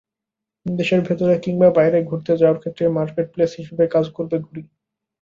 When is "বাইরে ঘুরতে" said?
1.77-2.33